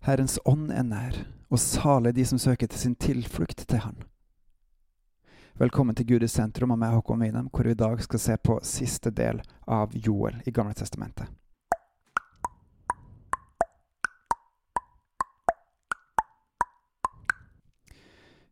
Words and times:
Herrens 0.00 0.38
ånd 0.48 0.70
er 0.72 0.84
nær, 0.88 1.16
og 1.52 1.60
salig 1.60 2.14
de 2.16 2.24
som 2.24 2.38
søker 2.40 2.70
til 2.72 2.80
sin 2.80 2.94
tilflukt 2.96 3.66
til 3.68 3.82
Han. 3.84 3.98
Velkommen 5.60 5.92
til 5.94 6.06
Gud 6.08 6.24
i 6.24 6.30
sentrum 6.32 6.72
av 6.72 6.78
meg, 6.80 6.94
Håkon 6.96 7.20
Winnem, 7.20 7.50
hvor 7.52 7.68
vi 7.68 7.74
i 7.74 7.76
dag 7.76 8.00
skal 8.00 8.22
se 8.22 8.36
på 8.40 8.56
siste 8.64 9.12
del 9.12 9.42
av 9.68 9.92
Joel 9.92 10.38
i 10.48 10.54
Gamle 10.56 10.72
testamentet. 10.72 11.28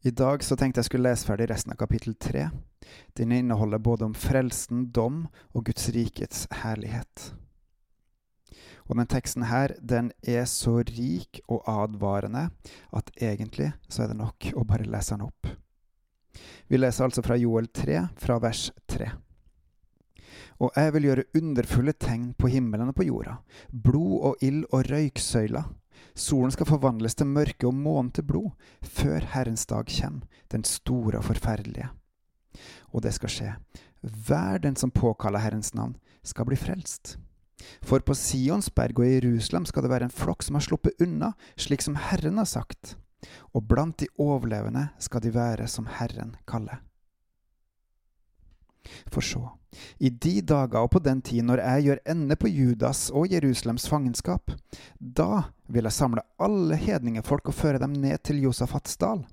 I 0.00 0.16
dag 0.16 0.40
så 0.48 0.56
tenkte 0.56 0.80
jeg 0.80 0.88
skulle 0.88 1.10
lese 1.10 1.28
ferdig 1.28 1.52
resten 1.52 1.76
av 1.76 1.82
kapittel 1.84 2.16
tre. 2.16 2.48
Den 3.12 3.36
inneholder 3.36 3.84
både 3.84 4.08
om 4.08 4.16
frelsen, 4.16 4.88
dom 4.96 5.26
og 5.52 5.68
Guds 5.68 5.90
rikets 5.92 6.46
herlighet. 6.64 7.34
Og 8.88 8.98
den 8.98 9.08
teksten 9.08 9.46
her, 9.48 9.72
den 9.80 10.10
er 10.20 10.44
så 10.50 10.82
rik 10.84 11.40
og 11.48 11.64
advarende 11.70 12.48
at 12.92 13.10
egentlig 13.16 13.72
så 13.88 14.04
er 14.04 14.12
det 14.12 14.18
nok 14.20 14.50
å 14.54 14.64
bare 14.68 14.88
lese 14.88 15.16
den 15.16 15.24
opp. 15.24 15.48
Vi 16.68 16.80
leser 16.80 17.06
altså 17.06 17.22
fra 17.24 17.36
Joel 17.38 17.68
3, 17.72 18.00
fra 18.20 18.38
vers 18.42 18.68
3. 18.90 19.08
Og 20.62 20.76
jeg 20.76 20.92
vil 20.94 21.08
gjøre 21.08 21.26
underfulle 21.38 21.94
tegn 21.98 22.28
på 22.38 22.50
himmelen 22.52 22.90
og 22.92 22.98
på 22.98 23.06
jorda, 23.08 23.38
blod 23.70 24.28
og 24.30 24.44
ild 24.44 24.66
og 24.70 24.86
røyksøyler. 24.90 25.66
Solen 26.14 26.52
skal 26.54 26.68
forvandles 26.68 27.16
til 27.18 27.30
mørke 27.30 27.66
og 27.66 27.74
månen 27.74 28.12
til 28.14 28.26
blod, 28.28 28.52
før 28.82 29.24
Herrens 29.34 29.66
dag 29.66 29.88
kommer, 29.90 30.28
den 30.52 30.64
store 30.64 31.18
og 31.18 31.26
forferdelige. 31.30 31.88
Og 32.92 33.02
det 33.02 33.14
skal 33.16 33.32
skje. 33.32 33.52
Hver 34.00 34.60
den 34.62 34.76
som 34.76 34.92
påkaller 34.94 35.42
Herrens 35.42 35.74
navn, 35.74 35.96
skal 36.22 36.46
bli 36.46 36.56
frelst. 36.56 37.16
For 37.84 38.04
på 38.04 38.16
Sionsberg 38.18 38.98
og 38.98 39.06
i 39.06 39.16
Jerusalem 39.16 39.66
skal 39.68 39.86
det 39.86 39.92
være 39.92 40.08
en 40.08 40.14
flokk 40.14 40.44
som 40.46 40.58
har 40.58 40.66
sluppet 40.66 41.00
unna, 41.04 41.32
slik 41.56 41.84
som 41.84 41.98
Herren 41.98 42.40
har 42.40 42.48
sagt. 42.50 42.96
Og 43.56 43.64
blant 43.68 43.98
de 44.02 44.10
overlevende 44.20 44.88
skal 45.02 45.22
de 45.24 45.32
være 45.34 45.68
som 45.70 45.88
Herren 45.88 46.34
kaller. 46.48 46.82
For 49.08 49.24
så, 49.24 49.46
i 49.96 50.10
de 50.10 50.40
dager 50.44 50.84
og 50.84 50.90
på 50.92 51.00
den 51.02 51.22
tid 51.24 51.46
når 51.46 51.62
jeg 51.62 51.86
gjør 51.86 52.02
ende 52.14 52.36
på 52.36 52.50
Judas 52.52 53.06
og 53.14 53.32
Jerusalems 53.32 53.86
fangenskap, 53.88 54.52
da 54.98 55.46
vil 55.72 55.88
jeg 55.88 55.96
samle 55.96 56.24
alle 56.42 56.76
hedningefolk 56.78 57.48
og 57.48 57.56
føre 57.56 57.80
dem 57.82 57.96
ned 57.96 58.20
til 58.26 58.42
Josafats 58.44 58.98
dal. 59.00 59.24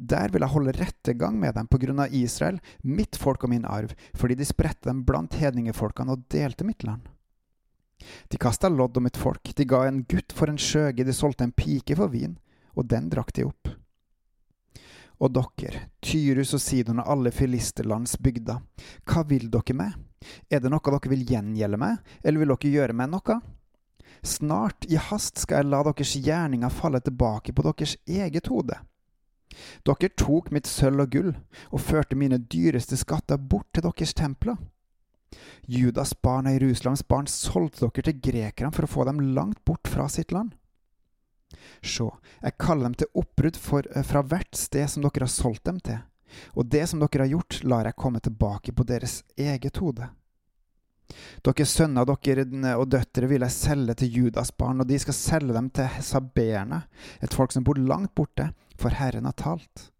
Der 0.00 0.32
vil 0.32 0.40
jeg 0.40 0.54
holde 0.54 0.76
rettergang 0.78 1.36
med 1.38 1.54
dem 1.54 1.68
på 1.68 1.78
grunn 1.82 2.00
av 2.00 2.14
Israel, 2.16 2.60
mitt 2.82 3.18
folk 3.20 3.44
og 3.44 3.52
min 3.52 3.68
arv, 3.68 3.92
fordi 4.16 4.38
de 4.40 4.48
spredte 4.48 4.88
dem 4.88 5.04
blant 5.04 5.36
hedningefolkene 5.36 6.16
og 6.16 6.24
delte 6.32 6.64
mitt 6.64 6.86
land. 6.86 7.04
De 8.28 8.40
kasta 8.40 8.70
lodd 8.72 8.96
om 8.96 9.06
et 9.06 9.20
folk, 9.20 9.52
de 9.56 9.66
ga 9.68 9.84
en 9.86 10.02
gutt 10.08 10.32
for 10.36 10.50
en 10.50 10.58
skjøge, 10.60 11.04
de 11.04 11.14
solgte 11.16 11.46
en 11.46 11.54
pike 11.56 11.96
for 11.98 12.12
vin, 12.12 12.38
og 12.76 12.88
den 12.90 13.10
drakk 13.12 13.32
de 13.36 13.46
opp. 13.48 13.72
Og 15.20 15.34
dere, 15.36 15.86
Tyrus 16.00 16.54
og 16.56 16.62
Sidon 16.64 17.02
og 17.02 17.10
alle 17.12 17.32
filisterlands 17.34 18.16
bygder, 18.24 18.62
hva 19.04 19.24
vil 19.28 19.50
dere 19.52 19.76
med? 19.76 19.96
Er 20.48 20.62
det 20.64 20.72
noe 20.72 20.84
dere 20.84 21.12
vil 21.12 21.26
gjengjelde 21.28 21.80
meg, 21.80 21.98
eller 22.24 22.40
vil 22.40 22.54
dere 22.54 22.74
gjøre 22.76 22.96
meg 22.96 23.10
noe? 23.12 23.40
Snart, 24.24 24.84
i 24.88 24.96
hast, 25.00 25.38
skal 25.40 25.62
jeg 25.62 25.70
la 25.72 25.82
deres 25.84 26.14
gjerninger 26.16 26.72
falle 26.72 27.00
tilbake 27.04 27.52
på 27.56 27.64
deres 27.64 27.96
eget 28.08 28.48
hode. 28.52 28.76
Dere 29.84 30.10
tok 30.16 30.50
mitt 30.54 30.68
sølv 30.68 31.04
og 31.04 31.14
gull 31.14 31.30
og 31.70 31.82
førte 31.82 32.18
mine 32.18 32.38
dyreste 32.52 32.98
skatter 33.00 33.40
bort 33.40 33.68
til 33.74 33.84
deres 33.86 34.14
templer. 34.16 34.56
Judas 35.70 36.14
barn 36.22 36.48
og 36.50 36.56
Jerusalems 36.56 37.04
barn 37.06 37.28
solgte 37.30 37.86
dere 37.86 38.08
til 38.10 38.22
grekerne 38.24 38.74
for 38.74 38.86
å 38.86 38.90
få 38.90 39.06
dem 39.08 39.20
langt 39.36 39.62
bort 39.68 39.90
fra 39.90 40.08
sitt 40.10 40.34
land. 40.34 40.56
Sjå, 41.82 42.08
jeg 42.42 42.58
kaller 42.60 42.88
dem 42.88 42.96
til 43.00 43.10
oppbrudd 43.22 43.58
eh, 43.58 44.06
fra 44.06 44.22
hvert 44.22 44.56
sted 44.58 44.86
som 44.90 45.04
dere 45.04 45.26
har 45.26 45.32
solgt 45.32 45.66
dem 45.66 45.80
til, 45.82 46.00
og 46.54 46.70
det 46.70 46.86
som 46.90 47.02
dere 47.02 47.26
har 47.26 47.34
gjort, 47.34 47.60
lar 47.66 47.88
jeg 47.88 47.98
komme 47.98 48.22
tilbake 48.22 48.74
på 48.76 48.86
deres 48.86 49.20
eget 49.36 49.80
hode. 49.82 50.10
Deres 51.42 51.72
sønner 51.74 52.06
dere 52.06 52.44
og 52.76 52.90
døtre 52.92 53.26
vil 53.30 53.42
jeg 53.42 53.56
selge 53.56 53.96
til 53.98 54.18
Judas 54.20 54.52
barn, 54.54 54.82
og 54.82 54.86
de 54.90 54.98
skal 55.02 55.16
selge 55.16 55.56
dem 55.56 55.70
til 55.74 56.02
sabeerne, 56.06 56.84
et 57.18 57.34
folk 57.34 57.54
som 57.54 57.66
bor 57.66 57.78
langt 57.78 58.14
borte, 58.14 58.52
for 58.78 58.94
Herren 58.94 59.26
har 59.26 59.34
talt. 59.38 59.90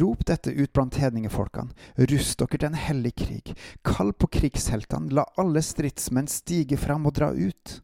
Rop 0.00 0.24
dette 0.26 0.50
ut 0.50 0.72
blant 0.74 0.98
hedningefolkene, 0.98 1.74
rust 2.10 2.38
dere 2.40 2.58
til 2.58 2.68
en 2.68 2.78
hellig 2.80 3.14
krig, 3.18 3.52
kall 3.86 4.12
på 4.12 4.28
krigsheltene, 4.38 5.12
la 5.14 5.26
alle 5.40 5.62
stridsmenn 5.62 6.30
stige 6.30 6.78
fram 6.80 7.06
og 7.06 7.16
dra 7.18 7.30
ut. 7.30 7.78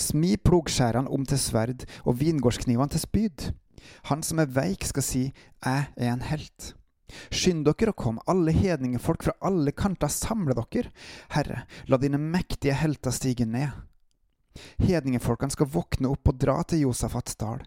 Smi 0.00 0.36
plogskjærene 0.40 1.12
om 1.12 1.26
til 1.28 1.40
sverd 1.40 1.84
og 2.04 2.18
vingårdsknivene 2.22 2.94
til 2.94 3.04
spyd. 3.04 3.50
Han 4.10 4.24
som 4.26 4.40
er 4.42 4.50
veik, 4.50 4.86
skal 4.88 5.04
si, 5.04 5.24
Jeg 5.64 5.88
er 5.96 6.12
en 6.12 6.24
helt. 6.24 6.74
Skynd 7.30 7.66
dere 7.66 7.92
å 7.92 7.96
komme, 7.96 8.22
alle 8.26 8.54
hedningefolk 8.54 9.26
fra 9.28 9.36
alle 9.46 9.72
kanter, 9.72 10.10
samle 10.10 10.56
dere. 10.58 10.90
Herre, 11.34 11.64
la 11.86 12.00
dine 12.02 12.18
mektige 12.18 12.74
helter 12.74 13.14
stige 13.14 13.46
ned. 13.46 13.70
Hedningefolkene 14.80 15.54
skal 15.54 15.70
våkne 15.72 16.10
opp 16.12 16.32
og 16.32 16.38
dra 16.40 16.58
til 16.68 16.86
Josafats 16.86 17.38
dal, 17.40 17.64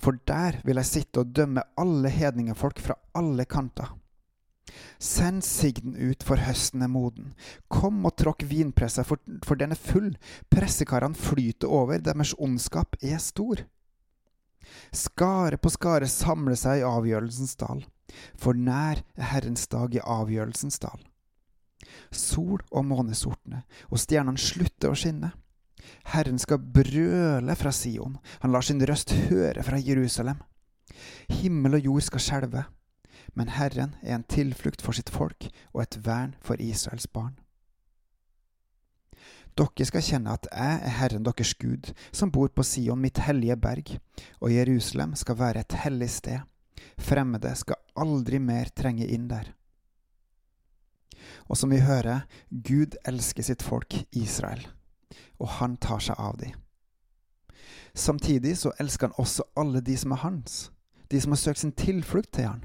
for 0.00 0.18
der 0.28 0.60
vil 0.66 0.80
jeg 0.80 0.90
sitte 0.90 1.24
og 1.24 1.34
dømme 1.36 1.64
alle 1.80 2.12
hedningefolk 2.12 2.80
fra 2.82 2.96
alle 3.16 3.46
kanter. 3.48 3.92
Send 5.00 5.42
sigden 5.44 5.96
ut, 5.96 6.22
for 6.22 6.40
høsten 6.40 6.84
er 6.84 6.90
moden. 6.92 7.32
Kom 7.72 8.04
og 8.06 8.14
tråkk 8.20 8.44
vinpressa, 8.46 9.04
for, 9.06 9.20
for 9.46 9.58
den 9.58 9.74
er 9.74 9.80
full. 9.80 10.12
Pressekarene 10.52 11.18
flyter 11.18 11.72
over, 11.72 11.98
deres 12.04 12.34
ondskap 12.38 12.98
er 13.02 13.18
stor. 13.22 13.64
Skare 14.94 15.58
på 15.58 15.72
skare 15.72 16.08
samler 16.10 16.58
seg 16.58 16.80
i 16.80 16.86
avgjørelsens 16.86 17.56
dal, 17.58 17.84
for 18.38 18.54
nær 18.54 19.00
er 19.16 19.30
Herrens 19.32 19.66
dag 19.72 19.94
i 19.96 20.02
avgjørelsens 20.04 20.78
dal. 20.82 21.00
Sol 22.14 22.60
og 22.70 22.84
månesortene, 22.86 23.64
og 23.88 24.02
stjernene 24.02 24.40
slutter 24.40 24.92
å 24.92 24.98
skinne. 24.98 25.32
Herren 26.12 26.38
skal 26.38 26.58
brøle 26.58 27.56
fra 27.56 27.72
Sion, 27.74 28.18
han 28.42 28.52
lar 28.52 28.64
sin 28.66 28.82
røst 28.86 29.12
høre 29.28 29.62
fra 29.66 29.78
Jerusalem. 29.80 30.40
Himmel 31.30 31.78
og 31.78 31.84
jord 31.86 32.06
skal 32.08 32.24
skjelve, 32.24 32.64
men 33.38 33.52
Herren 33.54 33.94
er 34.02 34.16
en 34.16 34.26
tilflukt 34.26 34.82
for 34.82 34.96
sitt 34.96 35.12
folk 35.12 35.46
og 35.72 35.84
et 35.84 36.00
vern 36.06 36.34
for 36.42 36.60
Israels 36.60 37.06
barn. 37.06 37.36
Dere 39.58 39.86
skal 39.86 40.04
kjenne 40.06 40.34
at 40.34 40.46
jeg 40.48 40.80
er 40.86 40.96
Herren 41.00 41.24
deres 41.26 41.52
Gud, 41.58 41.90
som 42.12 42.30
bor 42.32 42.48
på 42.54 42.64
Sion, 42.64 43.00
mitt 43.02 43.18
hellige 43.26 43.58
berg, 43.60 43.96
og 44.40 44.54
Jerusalem 44.54 45.16
skal 45.18 45.38
være 45.38 45.64
et 45.64 45.78
hellig 45.84 46.10
sted. 46.10 46.46
Fremmede 47.00 47.52
skal 47.58 47.80
aldri 47.98 48.38
mer 48.40 48.70
trenge 48.76 49.08
inn 49.10 49.28
der. 49.28 49.52
Og 51.50 51.58
som 51.58 51.72
vi 51.74 51.82
hører, 51.82 52.24
Gud 52.48 52.96
elsker 53.04 53.44
sitt 53.44 53.62
folk 53.66 53.98
Israel 54.16 54.64
og 55.40 55.56
han 55.58 55.76
tar 55.80 56.02
seg 56.04 56.18
av 56.20 56.36
dem. 56.40 56.54
Samtidig 57.94 58.54
så 58.58 58.72
elsker 58.78 59.08
han 59.08 59.18
også 59.18 59.46
alle 59.58 59.80
de 59.82 59.96
som 59.98 60.12
er 60.14 60.22
hans, 60.22 60.70
de 61.10 61.20
som 61.20 61.34
har 61.34 61.40
søkt 61.42 61.62
sin 61.64 61.74
tilflukt 61.74 62.32
til 62.36 62.46
han, 62.46 62.62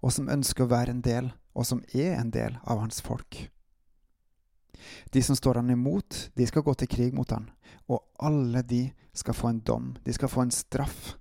og 0.00 0.14
som 0.14 0.30
ønsker 0.32 0.64
å 0.64 0.72
være 0.72 0.94
en 0.94 1.04
del, 1.04 1.32
og 1.52 1.66
som 1.68 1.82
er 1.92 2.16
en 2.16 2.30
del 2.32 2.56
av 2.64 2.80
hans 2.80 3.02
folk. 3.04 3.46
De 5.12 5.22
som 5.22 5.36
står 5.36 5.60
han 5.60 5.72
imot, 5.72 6.30
de 6.36 6.46
skal 6.46 6.64
gå 6.64 6.74
til 6.74 6.88
krig 6.88 7.14
mot 7.16 7.30
han, 7.32 7.50
og 7.88 8.04
alle 8.22 8.62
de 8.62 8.82
skal 9.16 9.36
få 9.36 9.50
en 9.52 9.62
dom, 9.64 9.94
de 10.04 10.12
skal 10.12 10.30
få 10.30 10.46
en 10.46 10.54
straff 10.54 11.16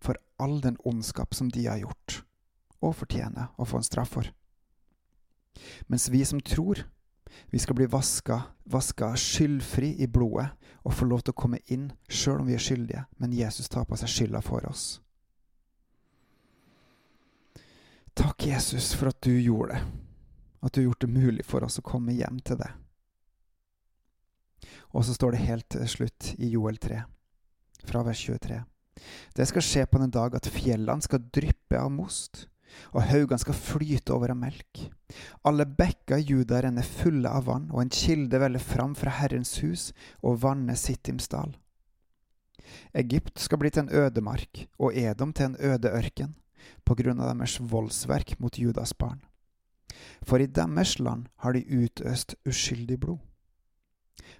for 0.00 0.18
all 0.40 0.60
den 0.60 0.78
ondskap 0.84 1.34
som 1.34 1.50
de 1.50 1.66
har 1.66 1.80
gjort, 1.82 2.22
og 2.80 2.96
fortjener 3.02 3.52
å 3.58 3.66
få 3.68 3.80
en 3.80 3.86
straff 3.86 4.14
for. 4.16 4.30
Mens 5.88 6.08
vi 6.10 6.22
som 6.24 6.40
tror, 6.40 6.86
vi 7.50 7.58
skal 7.58 7.76
bli 7.78 7.86
vaska, 7.90 8.42
vaska 8.64 9.12
skyldfri 9.16 9.94
i 10.02 10.06
blodet 10.06 10.48
og 10.82 10.94
få 10.96 11.06
lov 11.08 11.22
til 11.24 11.34
å 11.34 11.40
komme 11.42 11.60
inn 11.72 11.90
sjøl 12.08 12.40
om 12.40 12.48
vi 12.48 12.56
er 12.56 12.62
skyldige, 12.62 13.04
men 13.20 13.36
Jesus 13.36 13.68
tar 13.68 13.86
på 13.88 13.98
seg 14.00 14.10
skylda 14.10 14.40
for 14.44 14.66
oss. 14.70 15.00
Takk, 18.16 18.46
Jesus, 18.46 18.92
for 18.96 19.12
at 19.12 19.20
du 19.24 19.32
gjorde 19.32 19.76
det, 19.76 19.82
at 20.60 20.74
du 20.74 20.82
gjort 20.82 21.00
det 21.00 21.12
mulig 21.12 21.44
for 21.46 21.64
oss 21.64 21.78
å 21.80 21.86
komme 21.86 22.16
hjem 22.16 22.40
til 22.44 22.58
det. 22.60 22.70
Og 24.90 25.06
så 25.06 25.14
står 25.14 25.36
det 25.36 25.46
helt 25.46 25.68
til 25.72 25.88
slutt 25.88 26.34
i 26.38 26.50
Joel 26.50 26.76
3, 26.82 27.00
fra 27.86 28.02
vers 28.04 28.20
23. 28.26 28.58
Det 29.36 29.46
skal 29.48 29.64
skje 29.64 29.86
på 29.88 30.00
den 30.02 30.12
dag 30.12 30.34
at 30.36 30.50
fjellene 30.52 31.04
skal 31.04 31.22
dryppe 31.32 31.78
av 31.80 31.92
most, 31.94 32.49
og 32.92 33.06
haugene 33.08 33.40
skal 33.42 33.56
flyte 33.56 34.14
over 34.14 34.34
av 34.34 34.40
melk. 34.40 34.84
Alle 35.46 35.66
bekker 35.66 36.20
i 36.20 36.26
Juda 36.28 36.60
renner 36.64 36.86
fulle 36.86 37.30
av 37.30 37.48
vann, 37.48 37.68
og 37.72 37.82
en 37.82 37.94
kilde 37.94 38.40
veller 38.42 38.62
fram 38.62 38.94
fra 38.98 39.14
Herrens 39.20 39.56
hus 39.64 39.90
og 40.22 40.40
vanner 40.44 40.78
Sittims 40.78 41.28
dal. 41.30 41.56
Egypt 42.94 43.40
skal 43.42 43.58
bli 43.58 43.70
til 43.70 43.86
en 43.86 43.94
ødemark, 44.04 44.66
og 44.78 44.94
Edom 44.96 45.32
til 45.32 45.50
en 45.50 45.56
øde 45.58 45.90
ørken, 45.90 46.36
på 46.84 46.94
grunn 46.98 47.20
av 47.20 47.32
deres 47.32 47.58
voldsverk 47.58 48.36
mot 48.40 48.58
Judas 48.58 48.94
barn. 48.94 49.20
For 50.22 50.38
i 50.38 50.46
deres 50.46 50.98
land 51.00 51.26
har 51.42 51.56
de 51.56 51.64
utøst 51.66 52.36
uskyldig 52.46 53.00
blod. 53.00 53.18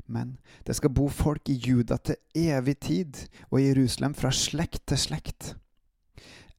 Men 0.06 0.38
det 0.66 0.76
skal 0.76 0.92
bo 0.94 1.08
folk 1.08 1.48
i 1.50 1.58
Juda 1.58 1.96
til 1.96 2.18
evig 2.36 2.76
tid, 2.80 3.26
og 3.50 3.60
i 3.60 3.68
Jerusalem 3.70 4.14
fra 4.14 4.32
slekt 4.34 4.86
til 4.90 4.98
slekt. 4.98 5.54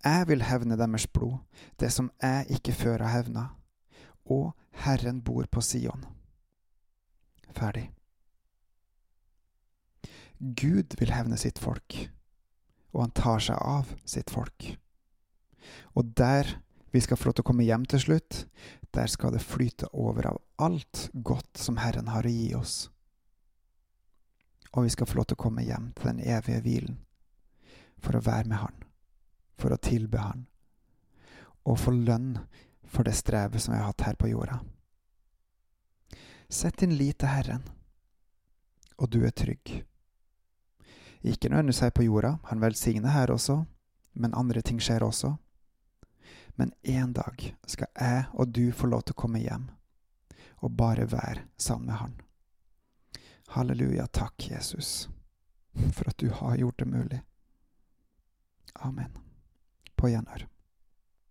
Jeg 0.02 0.28
vil 0.28 0.42
hevne 0.42 0.78
deres 0.78 1.08
blod, 1.08 1.38
det 1.80 1.92
som 1.94 2.10
jeg 2.22 2.58
ikke 2.58 2.74
før 2.74 3.04
har 3.06 3.22
hevna, 3.22 3.44
og 4.26 4.54
Herren 4.84 5.22
bor 5.22 5.46
på 5.52 5.62
Sion. 5.62 6.06
Ferdig. 7.52 7.92
Gud 10.40 10.98
vil 10.98 11.14
hevne 11.14 11.38
sitt 11.38 11.60
folk, 11.62 11.98
og 12.96 13.04
han 13.04 13.14
tar 13.14 13.44
seg 13.46 13.62
av 13.62 13.92
sitt 14.10 14.34
folk. 14.34 14.72
Og 15.94 16.16
der 16.18 16.50
vi 16.92 17.00
skal 17.00 17.18
få 17.18 17.30
lov 17.30 17.38
til 17.38 17.46
å 17.46 17.50
komme 17.52 17.68
hjem 17.68 17.86
til 17.88 18.02
slutt, 18.04 18.46
der 18.92 19.08
skal 19.08 19.36
det 19.36 19.46
flyte 19.46 19.88
over 19.94 20.34
av 20.34 20.42
alt 20.60 21.10
godt 21.14 21.62
som 21.62 21.78
Herren 21.80 22.10
har 22.12 22.26
å 22.28 22.34
gi 22.34 22.50
oss. 22.58 22.90
Og 24.74 24.88
vi 24.88 24.92
skal 24.92 25.08
få 25.08 25.20
lov 25.20 25.30
til 25.30 25.38
å 25.38 25.44
komme 25.46 25.64
hjem 25.64 25.92
til 25.96 26.10
den 26.10 26.24
evige 26.26 26.64
hvilen, 26.66 26.98
for 28.02 28.18
å 28.18 28.26
være 28.26 28.50
med 28.50 28.64
Han, 28.64 28.76
for 29.62 29.74
å 29.74 29.82
tilbe 29.82 30.22
Han, 30.22 30.48
og 31.64 31.80
få 31.80 31.94
lønn 31.94 32.34
for 32.92 33.08
det 33.08 33.16
strevet 33.16 33.62
som 33.62 33.76
jeg 33.76 33.84
har 33.84 33.94
hatt 33.94 34.08
her 34.10 34.18
på 34.20 34.32
jorda. 34.32 34.60
Sett 36.52 36.82
din 36.82 36.98
lit 36.98 37.22
til 37.22 37.32
Herren, 37.32 37.64
og 38.98 39.14
du 39.14 39.22
er 39.26 39.32
trygg. 39.32 39.84
Ikke 41.22 41.50
nødvendigvis 41.50 41.84
her 41.86 41.94
på 41.96 42.04
jorda, 42.04 42.36
han 42.50 42.62
velsigner 42.62 43.14
her 43.14 43.32
også, 43.32 43.62
men 44.14 44.36
andre 44.36 44.62
ting 44.62 44.82
skjer 44.82 45.06
også. 45.06 45.36
Men 46.60 46.74
en 46.84 47.14
dag 47.14 47.46
skal 47.68 47.88
jeg 47.96 48.26
og 48.34 48.52
du 48.52 48.72
få 48.76 48.90
lov 48.92 49.06
til 49.06 49.16
å 49.16 49.22
komme 49.22 49.40
hjem 49.40 49.70
og 50.62 50.76
bare 50.78 51.08
være 51.10 51.48
sammen 51.58 51.88
med 51.88 51.96
Han. 51.96 52.20
Halleluja, 53.56 54.06
takk, 54.08 54.52
Jesus, 54.52 55.10
for 55.74 56.12
at 56.12 56.20
du 56.20 56.30
har 56.30 56.60
gjort 56.60 56.80
det 56.80 56.88
mulig. 56.88 57.22
Amen. 58.76 59.31
På 60.02 60.10
gjenhør. 60.10 60.48